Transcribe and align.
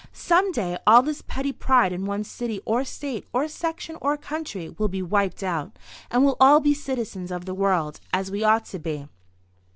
Some 0.13 0.51
day 0.51 0.79
all 0.87 1.03
this 1.03 1.21
petty 1.21 1.51
pride 1.51 1.93
in 1.93 2.07
one's 2.07 2.27
city 2.27 2.59
or 2.65 2.83
State 2.83 3.27
or 3.33 3.47
section 3.47 3.99
or 4.01 4.17
country 4.17 4.67
will 4.67 4.87
be 4.87 5.03
wiped 5.03 5.43
out, 5.43 5.77
and 6.09 6.25
we'll 6.25 6.37
all 6.39 6.59
be 6.59 6.73
citizens 6.73 7.29
of 7.31 7.45
the 7.45 7.53
world, 7.53 7.99
as 8.11 8.31
we 8.31 8.43
ought 8.43 8.65
to 8.65 8.79
be." 8.79 9.07